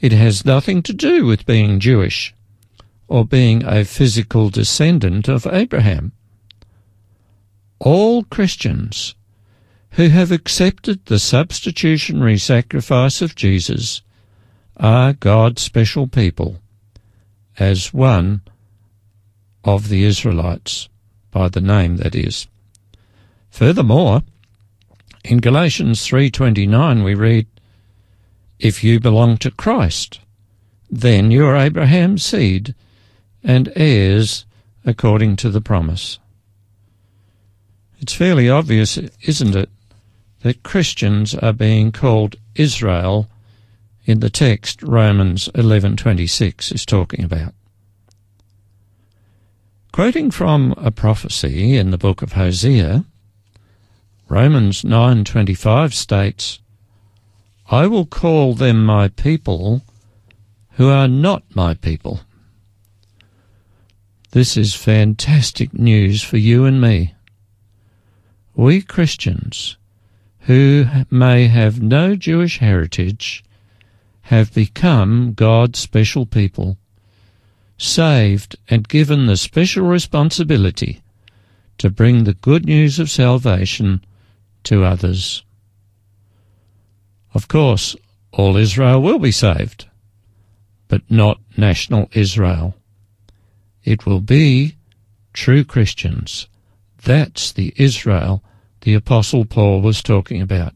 It 0.00 0.12
has 0.12 0.46
nothing 0.46 0.82
to 0.84 0.94
do 0.94 1.26
with 1.26 1.44
being 1.44 1.78
Jewish 1.78 2.34
or 3.06 3.24
being 3.24 3.62
a 3.64 3.84
physical 3.84 4.48
descendant 4.48 5.28
of 5.28 5.46
Abraham. 5.46 6.12
All 7.78 8.24
Christians 8.24 9.14
who 9.92 10.08
have 10.08 10.32
accepted 10.32 11.04
the 11.06 11.18
substitutionary 11.18 12.38
sacrifice 12.38 13.20
of 13.20 13.34
Jesus 13.34 14.02
are 14.80 15.12
God's 15.12 15.62
special 15.62 16.08
people 16.08 16.58
as 17.58 17.92
one 17.92 18.40
of 19.62 19.88
the 19.88 20.04
Israelites, 20.04 20.88
by 21.30 21.48
the 21.48 21.60
name 21.60 21.98
that 21.98 22.14
is. 22.14 22.48
Furthermore, 23.50 24.22
in 25.22 25.38
Galatians 25.38 26.04
3:29 26.06 27.04
we 27.04 27.14
read, 27.14 27.46
"If 28.58 28.82
you 28.82 28.98
belong 28.98 29.36
to 29.38 29.50
Christ, 29.50 30.20
then 30.90 31.30
you 31.30 31.44
are 31.44 31.56
Abraham's 31.56 32.24
seed 32.24 32.74
and 33.44 33.70
heirs 33.76 34.46
according 34.84 35.36
to 35.36 35.50
the 35.50 35.60
promise." 35.60 36.18
It's 38.00 38.14
fairly 38.14 38.48
obvious, 38.48 38.96
isn't 38.96 39.54
it, 39.54 39.68
that 40.40 40.62
Christians 40.62 41.34
are 41.34 41.52
being 41.52 41.92
called 41.92 42.36
Israel 42.54 43.29
in 44.04 44.20
the 44.20 44.30
text 44.30 44.82
Romans 44.82 45.48
11:26 45.54 46.72
is 46.72 46.86
talking 46.86 47.24
about. 47.24 47.54
Quoting 49.92 50.30
from 50.30 50.72
a 50.76 50.90
prophecy 50.90 51.76
in 51.76 51.90
the 51.90 51.98
book 51.98 52.22
of 52.22 52.32
Hosea, 52.32 53.04
Romans 54.28 54.84
9:25 54.84 55.92
states, 55.92 56.60
I 57.70 57.86
will 57.86 58.06
call 58.06 58.54
them 58.54 58.84
my 58.84 59.08
people 59.08 59.82
who 60.72 60.88
are 60.88 61.08
not 61.08 61.42
my 61.54 61.74
people. 61.74 62.20
This 64.30 64.56
is 64.56 64.74
fantastic 64.74 65.74
news 65.74 66.22
for 66.22 66.36
you 66.36 66.64
and 66.64 66.80
me. 66.80 67.14
We 68.54 68.80
Christians, 68.80 69.76
who 70.40 70.86
may 71.10 71.48
have 71.48 71.82
no 71.82 72.14
Jewish 72.14 72.58
heritage, 72.58 73.44
have 74.30 74.54
become 74.54 75.32
God's 75.32 75.76
special 75.80 76.24
people, 76.24 76.76
saved 77.76 78.54
and 78.68 78.88
given 78.88 79.26
the 79.26 79.36
special 79.36 79.84
responsibility 79.84 81.02
to 81.78 81.90
bring 81.90 82.22
the 82.22 82.34
good 82.34 82.64
news 82.64 83.00
of 83.00 83.10
salvation 83.10 84.04
to 84.62 84.84
others. 84.84 85.42
Of 87.34 87.48
course, 87.48 87.96
all 88.30 88.56
Israel 88.56 89.02
will 89.02 89.18
be 89.18 89.32
saved, 89.32 89.88
but 90.86 91.02
not 91.10 91.40
national 91.56 92.08
Israel. 92.12 92.76
It 93.82 94.06
will 94.06 94.20
be 94.20 94.76
true 95.32 95.64
Christians. 95.64 96.46
That's 97.02 97.50
the 97.50 97.74
Israel 97.74 98.44
the 98.82 98.94
Apostle 98.94 99.44
Paul 99.44 99.80
was 99.80 100.04
talking 100.04 100.40
about. 100.40 100.74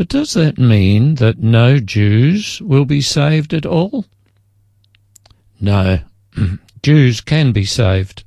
But 0.00 0.08
does 0.08 0.32
that 0.32 0.56
mean 0.56 1.16
that 1.16 1.40
no 1.40 1.78
Jews 1.78 2.62
will 2.62 2.86
be 2.86 3.02
saved 3.02 3.52
at 3.52 3.66
all? 3.66 4.06
No, 5.60 6.00
Jews 6.82 7.20
can 7.20 7.52
be 7.52 7.66
saved, 7.66 8.24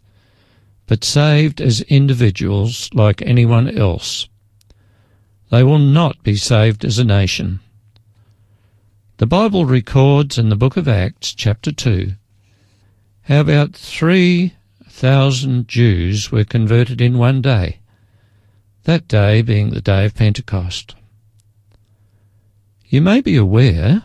but 0.85 1.03
saved 1.03 1.59
as 1.59 1.81
individuals 1.81 2.91
like 2.93 3.23
anyone 3.23 3.75
else. 3.75 4.27
They 5.49 5.63
will 5.63 5.79
not 5.79 6.21
be 6.21 6.35
saved 6.35 6.85
as 6.85 6.99
a 6.99 7.03
nation. 7.03 7.59
The 9.17 9.25
Bible 9.25 9.65
records 9.65 10.37
in 10.37 10.49
the 10.49 10.55
book 10.55 10.77
of 10.77 10.87
Acts, 10.87 11.33
chapter 11.33 11.71
2, 11.71 12.13
how 13.23 13.39
about 13.39 13.73
3,000 13.73 15.67
Jews 15.67 16.31
were 16.31 16.43
converted 16.43 17.01
in 17.01 17.17
one 17.17 17.41
day, 17.41 17.79
that 18.83 19.07
day 19.07 19.41
being 19.41 19.71
the 19.71 19.81
day 19.81 20.05
of 20.05 20.13
Pentecost. 20.13 20.93
You 22.93 23.01
may 23.01 23.21
be 23.21 23.35
aware 23.35 24.03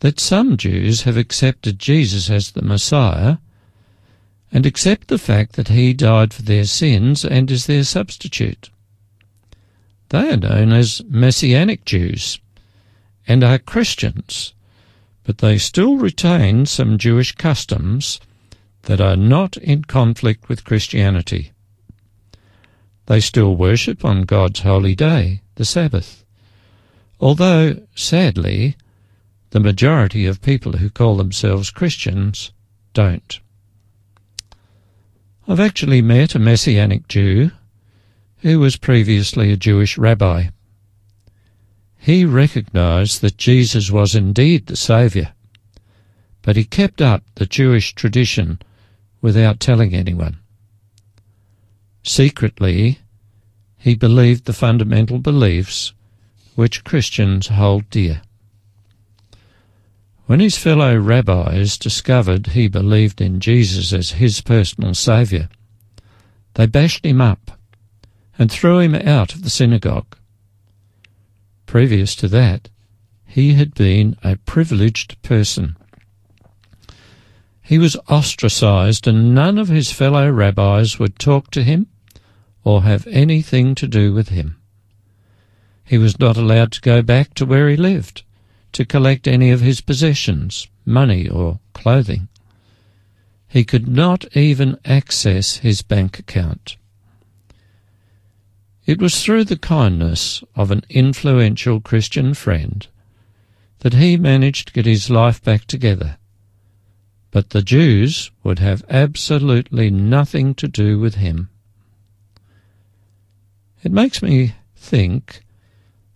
that 0.00 0.18
some 0.18 0.56
Jews 0.56 1.02
have 1.02 1.16
accepted 1.16 1.78
Jesus 1.78 2.28
as 2.28 2.50
the 2.50 2.60
Messiah 2.60 3.36
and 4.50 4.66
accept 4.66 5.06
the 5.06 5.16
fact 5.16 5.52
that 5.52 5.68
he 5.68 5.94
died 5.94 6.34
for 6.34 6.42
their 6.42 6.64
sins 6.64 7.24
and 7.24 7.48
is 7.52 7.66
their 7.66 7.84
substitute. 7.84 8.70
They 10.08 10.32
are 10.32 10.36
known 10.36 10.72
as 10.72 11.02
Messianic 11.08 11.84
Jews 11.84 12.40
and 13.28 13.44
are 13.44 13.60
Christians, 13.60 14.54
but 15.22 15.38
they 15.38 15.56
still 15.56 15.94
retain 15.94 16.66
some 16.66 16.98
Jewish 16.98 17.30
customs 17.36 18.18
that 18.82 19.00
are 19.00 19.14
not 19.14 19.56
in 19.56 19.84
conflict 19.84 20.48
with 20.48 20.64
Christianity. 20.64 21.52
They 23.06 23.20
still 23.20 23.54
worship 23.54 24.04
on 24.04 24.22
God's 24.22 24.62
holy 24.62 24.96
day, 24.96 25.42
the 25.54 25.64
Sabbath, 25.64 26.19
although, 27.20 27.76
sadly, 27.94 28.76
the 29.50 29.60
majority 29.60 30.26
of 30.26 30.40
people 30.40 30.72
who 30.72 30.88
call 30.88 31.16
themselves 31.16 31.70
Christians 31.70 32.52
don't. 32.94 33.40
I've 35.46 35.60
actually 35.60 36.02
met 36.02 36.34
a 36.34 36.38
Messianic 36.38 37.08
Jew 37.08 37.50
who 38.38 38.58
was 38.58 38.76
previously 38.76 39.52
a 39.52 39.56
Jewish 39.56 39.98
rabbi. 39.98 40.48
He 41.98 42.24
recognized 42.24 43.20
that 43.20 43.36
Jesus 43.36 43.90
was 43.90 44.14
indeed 44.14 44.66
the 44.66 44.76
Saviour, 44.76 45.32
but 46.42 46.56
he 46.56 46.64
kept 46.64 47.02
up 47.02 47.22
the 47.34 47.44
Jewish 47.44 47.94
tradition 47.94 48.60
without 49.20 49.60
telling 49.60 49.94
anyone. 49.94 50.38
Secretly, 52.02 53.00
he 53.76 53.94
believed 53.94 54.46
the 54.46 54.54
fundamental 54.54 55.18
beliefs 55.18 55.92
which 56.60 56.84
Christians 56.84 57.46
hold 57.46 57.88
dear. 57.88 58.20
When 60.26 60.40
his 60.40 60.58
fellow 60.58 60.94
rabbis 60.94 61.78
discovered 61.78 62.48
he 62.48 62.68
believed 62.68 63.22
in 63.22 63.40
Jesus 63.40 63.94
as 63.94 64.10
his 64.10 64.42
personal 64.42 64.92
Saviour, 64.92 65.48
they 66.52 66.66
bashed 66.66 67.06
him 67.06 67.22
up 67.22 67.52
and 68.38 68.52
threw 68.52 68.78
him 68.78 68.94
out 68.94 69.34
of 69.34 69.42
the 69.42 69.48
synagogue. 69.48 70.18
Previous 71.64 72.14
to 72.16 72.28
that, 72.28 72.68
he 73.26 73.54
had 73.54 73.72
been 73.72 74.18
a 74.22 74.36
privileged 74.36 75.16
person. 75.22 75.76
He 77.62 77.78
was 77.78 77.96
ostracized, 78.06 79.06
and 79.06 79.34
none 79.34 79.56
of 79.56 79.68
his 79.68 79.90
fellow 79.90 80.28
rabbis 80.28 80.98
would 80.98 81.18
talk 81.18 81.50
to 81.52 81.62
him 81.62 81.86
or 82.64 82.82
have 82.82 83.06
anything 83.06 83.74
to 83.76 83.88
do 83.88 84.12
with 84.12 84.28
him. 84.28 84.59
He 85.90 85.98
was 85.98 86.20
not 86.20 86.36
allowed 86.36 86.70
to 86.70 86.80
go 86.80 87.02
back 87.02 87.34
to 87.34 87.44
where 87.44 87.68
he 87.68 87.76
lived 87.76 88.22
to 88.74 88.84
collect 88.84 89.26
any 89.26 89.50
of 89.50 89.60
his 89.60 89.80
possessions, 89.80 90.68
money 90.86 91.28
or 91.28 91.58
clothing. 91.72 92.28
He 93.48 93.64
could 93.64 93.88
not 93.88 94.24
even 94.36 94.78
access 94.84 95.56
his 95.56 95.82
bank 95.82 96.20
account. 96.20 96.76
It 98.86 99.02
was 99.02 99.20
through 99.20 99.46
the 99.46 99.58
kindness 99.58 100.44
of 100.54 100.70
an 100.70 100.84
influential 100.88 101.80
Christian 101.80 102.34
friend 102.34 102.86
that 103.80 103.94
he 103.94 104.16
managed 104.16 104.68
to 104.68 104.72
get 104.72 104.86
his 104.86 105.10
life 105.10 105.42
back 105.42 105.64
together. 105.64 106.18
But 107.32 107.50
the 107.50 107.62
Jews 107.62 108.30
would 108.44 108.60
have 108.60 108.84
absolutely 108.88 109.90
nothing 109.90 110.54
to 110.54 110.68
do 110.68 111.00
with 111.00 111.16
him. 111.16 111.50
It 113.82 113.90
makes 113.90 114.22
me 114.22 114.54
think 114.76 115.42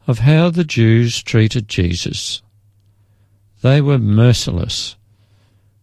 of 0.06 0.20
how 0.20 0.50
the 0.50 0.64
Jews 0.64 1.22
treated 1.22 1.68
Jesus. 1.68 2.42
They 3.62 3.80
were 3.80 3.98
merciless, 3.98 4.96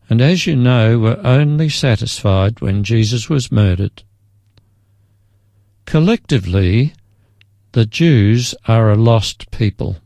and 0.09 0.21
as 0.21 0.45
you 0.45 0.55
know, 0.55 0.99
were 0.99 1.19
only 1.23 1.69
satisfied 1.69 2.61
when 2.61 2.83
Jesus 2.83 3.29
was 3.29 3.51
murdered. 3.51 4.03
Collectively, 5.85 6.93
the 7.71 7.85
Jews 7.85 8.53
are 8.67 8.91
a 8.91 8.95
lost 8.95 9.49
people. 9.51 9.97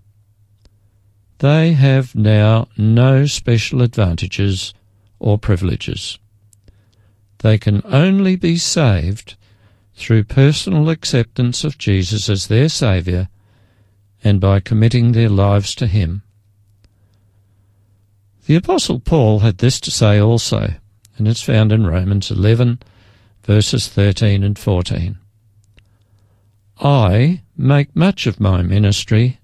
They 1.40 1.74
have 1.74 2.16
now 2.16 2.70
no 2.78 3.26
special 3.26 3.82
advantages 3.82 4.74
or 5.20 5.38
privileges. 5.38 6.18
They 7.40 7.58
can 7.58 7.82
only 7.86 8.36
be 8.36 8.58
saved 8.58 9.36
through 9.96 10.24
personal 10.26 10.90
acceptance 10.90 11.64
of 11.64 11.78
Jesus 11.78 12.30
as 12.30 12.48
their 12.48 12.70
Saviour 12.70 13.28
and 14.26 14.42
by 14.42 14.60
committing 14.60 15.12
their 15.12 15.30
lives 15.30 15.76
to 15.76 15.86
Him. 15.86 16.24
The 18.48 18.56
Apostle 18.56 19.00
Paul 19.00 19.40
had 19.40 19.60
this 19.60 19.80
to 19.82 19.92
say 19.92 20.20
also, 20.20 20.74
and 21.18 21.28
it's 21.28 21.44
found 21.44 21.72
in 21.72 21.86
Romans 21.86 22.32
11, 22.32 22.80
verses 23.44 23.88
13 23.88 24.44
and 24.44 24.58
14. 24.58 25.20
I 26.82 27.44
make 27.56 27.96
much 27.96 28.26
of 28.26 28.40
my 28.40 28.64
ministry 28.64 29.40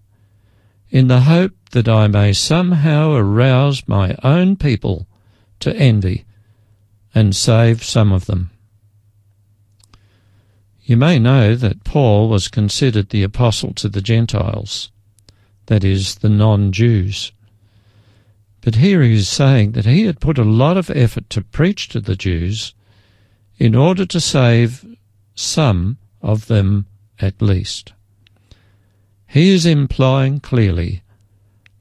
in 0.89 1.07
the 1.07 1.21
hope 1.21 1.53
that 1.71 1.87
I 1.87 2.07
may 2.07 2.33
somehow 2.33 3.13
arouse 3.13 3.87
my 3.87 4.17
own 4.23 4.55
people 4.55 5.07
to 5.59 5.75
envy 5.75 6.25
and 7.13 7.35
save 7.35 7.83
some 7.83 8.11
of 8.11 8.25
them. 8.25 8.49
You 10.91 10.97
may 10.97 11.19
know 11.19 11.55
that 11.55 11.85
Paul 11.85 12.27
was 12.27 12.49
considered 12.49 13.11
the 13.11 13.23
apostle 13.23 13.73
to 13.75 13.87
the 13.87 14.01
Gentiles, 14.01 14.91
that 15.67 15.85
is, 15.85 16.15
the 16.15 16.27
non 16.27 16.73
Jews. 16.73 17.31
But 18.59 18.75
here 18.75 19.01
he 19.01 19.13
is 19.13 19.29
saying 19.29 19.71
that 19.71 19.85
he 19.85 20.03
had 20.03 20.19
put 20.19 20.37
a 20.37 20.43
lot 20.43 20.75
of 20.75 20.89
effort 20.89 21.29
to 21.29 21.43
preach 21.43 21.87
to 21.87 22.01
the 22.01 22.17
Jews 22.17 22.73
in 23.57 23.73
order 23.73 24.05
to 24.05 24.19
save 24.19 24.85
some 25.33 25.97
of 26.21 26.47
them 26.47 26.87
at 27.19 27.41
least. 27.41 27.93
He 29.27 29.53
is 29.53 29.65
implying 29.65 30.41
clearly 30.41 31.03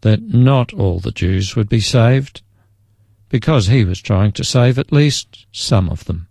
that 0.03 0.23
not 0.23 0.73
all 0.73 1.01
the 1.01 1.11
Jews 1.11 1.57
would 1.57 1.68
be 1.68 1.81
saved, 1.81 2.42
because 3.29 3.66
he 3.66 3.85
was 3.85 4.01
trying 4.01 4.31
to 4.31 4.44
save 4.44 4.79
at 4.79 4.92
least 4.92 5.46
some 5.51 5.88
of 5.88 6.05
them. 6.05 6.29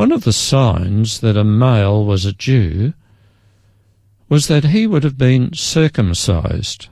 One 0.00 0.12
of 0.12 0.24
the 0.24 0.32
signs 0.32 1.20
that 1.20 1.36
a 1.36 1.44
male 1.44 2.02
was 2.02 2.24
a 2.24 2.32
Jew 2.32 2.94
was 4.30 4.46
that 4.46 4.64
he 4.64 4.86
would 4.86 5.04
have 5.04 5.18
been 5.18 5.52
circumcised 5.52 6.88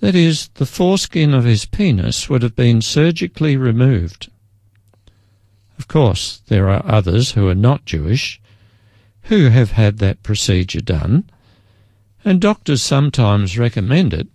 that 0.00 0.16
is, 0.16 0.48
the 0.54 0.66
foreskin 0.66 1.32
of 1.32 1.44
his 1.44 1.64
penis 1.64 2.28
would 2.28 2.42
have 2.42 2.56
been 2.56 2.82
surgically 2.82 3.56
removed. 3.56 4.32
Of 5.78 5.86
course, 5.86 6.42
there 6.48 6.68
are 6.68 6.84
others 6.84 7.30
who 7.30 7.46
are 7.46 7.54
not 7.54 7.84
Jewish 7.84 8.40
who 9.30 9.50
have 9.50 9.70
had 9.70 9.98
that 9.98 10.24
procedure 10.24 10.80
done, 10.80 11.30
and 12.24 12.40
doctors 12.40 12.82
sometimes 12.82 13.58
recommend 13.58 14.12
it 14.12 14.26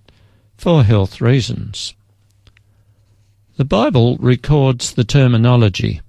for 0.56 0.86
health 0.86 1.20
reasons. 1.20 1.96
The 3.58 3.66
Bible 3.66 4.16
records 4.22 4.94
the 4.94 5.04
terminology. 5.04 6.00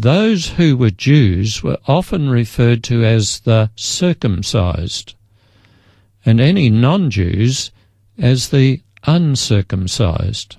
Those 0.00 0.52
who 0.52 0.78
were 0.78 0.90
Jews 0.90 1.62
were 1.62 1.76
often 1.86 2.30
referred 2.30 2.82
to 2.84 3.04
as 3.04 3.40
the 3.40 3.70
circumcised, 3.76 5.14
and 6.24 6.40
any 6.40 6.70
non 6.70 7.10
Jews 7.10 7.70
as 8.16 8.48
the 8.48 8.80
uncircumcised. 9.04 10.56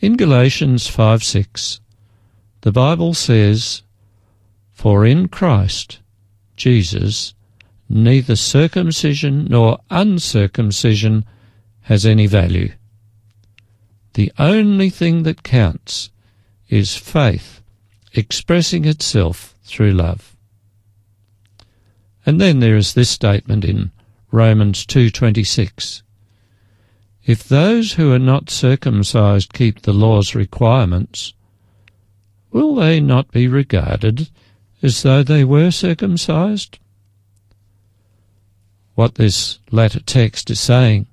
In 0.00 0.16
Galatians 0.16 0.86
5 0.86 1.22
6, 1.22 1.80
the 2.62 2.72
Bible 2.72 3.12
says, 3.12 3.82
For 4.72 5.04
in 5.04 5.28
Christ, 5.28 5.98
Jesus, 6.56 7.34
neither 7.86 8.34
circumcision 8.34 9.44
nor 9.44 9.78
uncircumcision 9.90 11.26
has 11.82 12.06
any 12.06 12.26
value. 12.26 12.72
The 14.14 14.32
only 14.38 14.88
thing 14.88 15.24
that 15.24 15.42
counts 15.42 16.08
is 16.70 16.96
faith 16.96 17.57
expressing 18.14 18.84
itself 18.84 19.54
through 19.64 19.92
love. 19.92 20.36
And 22.24 22.40
then 22.40 22.60
there 22.60 22.76
is 22.76 22.94
this 22.94 23.10
statement 23.10 23.64
in 23.64 23.90
Romans 24.30 24.84
2:26. 24.84 26.02
If 27.24 27.46
those 27.46 27.94
who 27.94 28.12
are 28.12 28.18
not 28.18 28.50
circumcised 28.50 29.52
keep 29.52 29.82
the 29.82 29.92
law's 29.92 30.34
requirements, 30.34 31.34
will 32.50 32.74
they 32.74 33.00
not 33.00 33.30
be 33.30 33.46
regarded 33.46 34.28
as 34.82 35.02
though 35.02 35.22
they 35.22 35.44
were 35.44 35.70
circumcised? 35.70 36.78
What 38.94 39.14
this 39.14 39.58
latter 39.70 40.00
text 40.00 40.50
is 40.50 40.60
saying, 40.60 41.06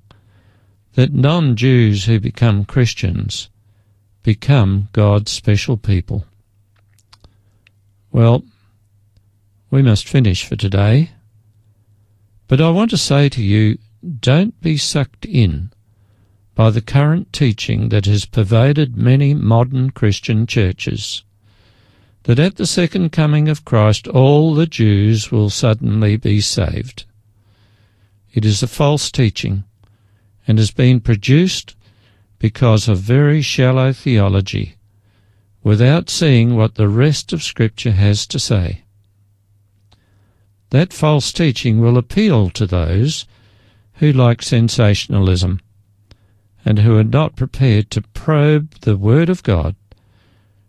that 0.93 1.13
non-Jews 1.13 2.05
who 2.05 2.19
become 2.19 2.65
Christians 2.65 3.49
become 4.23 4.89
God's 4.93 5.31
special 5.31 5.77
people. 5.77 6.25
Well, 8.15 8.45
we 9.69 9.81
must 9.81 10.07
finish 10.07 10.45
for 10.45 10.55
today. 10.55 11.11
But 12.47 12.61
I 12.61 12.69
want 12.69 12.91
to 12.91 12.97
say 12.97 13.27
to 13.27 13.43
you, 13.43 13.77
don't 14.21 14.57
be 14.61 14.77
sucked 14.77 15.25
in 15.25 15.73
by 16.53 16.69
the 16.69 16.81
current 16.81 17.33
teaching 17.33 17.89
that 17.89 18.05
has 18.05 18.23
pervaded 18.23 18.95
many 18.95 19.33
modern 19.33 19.89
Christian 19.89 20.47
churches 20.47 21.25
that 22.23 22.39
at 22.39 22.55
the 22.55 22.65
second 22.65 23.11
coming 23.11 23.49
of 23.49 23.65
Christ 23.65 24.07
all 24.07 24.55
the 24.55 24.65
Jews 24.65 25.29
will 25.29 25.49
suddenly 25.49 26.15
be 26.15 26.39
saved. 26.39 27.03
It 28.33 28.45
is 28.45 28.63
a 28.63 28.67
false 28.67 29.11
teaching 29.11 29.65
and 30.47 30.57
has 30.57 30.71
been 30.71 31.01
produced 31.01 31.75
because 32.39 32.87
of 32.87 32.99
very 32.99 33.41
shallow 33.41 33.91
theology 33.91 34.74
without 35.65 36.11
seeing 36.11 36.55
what 36.55 36.75
the 36.75 36.87
rest 36.87 37.33
of 37.33 37.41
Scripture 37.41 37.93
has 37.93 38.27
to 38.27 38.37
say. 38.37 38.83
That 40.69 40.93
false 40.93 41.33
teaching 41.33 41.81
will 41.81 41.97
appeal 41.97 42.51
to 42.51 42.67
those 42.67 43.25
who 43.95 44.13
like 44.13 44.43
sensationalism 44.43 45.59
and 46.63 46.79
who 46.79 46.95
are 46.99 47.03
not 47.03 47.35
prepared 47.35 47.89
to 47.89 48.03
probe 48.13 48.75
the 48.81 48.95
Word 48.95 49.27
of 49.27 49.41
God 49.41 49.75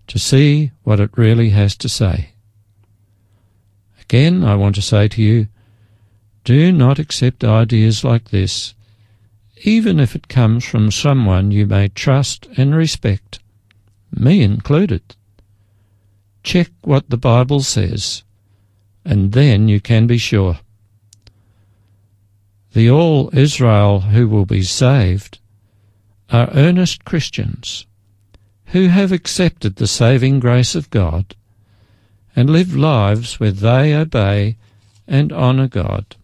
to 0.07 0.19
see 0.19 0.71
what 0.83 0.99
it 0.99 1.11
really 1.15 1.51
has 1.51 1.77
to 1.77 1.91
say. 1.91 2.31
Again, 4.01 4.45
I 4.45 4.55
want 4.55 4.77
to 4.77 4.83
say 4.83 5.09
to 5.09 5.23
you, 5.23 5.49
do 6.43 6.73
not 6.73 6.99
accept 6.99 7.45
ideas 7.45 8.03
like 8.03 8.31
this, 8.31 8.75
even 9.63 10.01
if 10.01 10.17
it 10.17 10.29
comes 10.29 10.65
from 10.65 10.91
someone 10.91 11.51
you 11.51 11.67
may 11.67 11.89
trust 11.89 12.47
and 12.57 12.75
respect, 12.75 13.41
me 14.19 14.43
included. 14.43 15.17
Check 16.43 16.71
what 16.83 17.11
the 17.11 17.17
Bible 17.17 17.61
says, 17.61 18.23
and 19.05 19.33
then 19.33 19.69
you 19.69 19.81
can 19.81 20.07
be 20.07 20.19
sure. 20.19 20.59
The 22.73 22.91
all 22.91 23.31
Israel 23.33 24.01
who 24.01 24.29
will 24.29 24.47
be 24.47 24.63
saved 24.63 25.39
are 26.31 26.51
earnest 26.53 27.05
Christians 27.05 27.87
who 28.67 28.89
have 28.89 29.13
accepted 29.13 29.77
the 29.77 29.87
saving 29.87 30.41
grace 30.41 30.75
of 30.75 30.91
God 30.91 31.35
and 32.35 32.51
live 32.51 32.77
lives 32.77 33.41
where 33.41 33.53
they 33.53 33.95
obey 33.95 34.57
and 35.07 35.33
honour 35.33 35.69
God. 35.69 36.17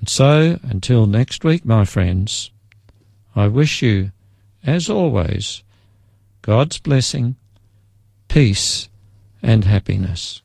And 0.00 0.08
so, 0.08 0.58
until 0.64 1.06
next 1.06 1.44
week, 1.44 1.64
my 1.64 1.84
friends, 1.84 2.50
I 3.36 3.46
wish 3.46 3.80
you, 3.80 4.10
as 4.64 4.90
always, 4.90 5.62
God's 6.42 6.78
blessing, 6.78 7.36
peace, 8.26 8.88
and 9.42 9.64
happiness. 9.64 10.42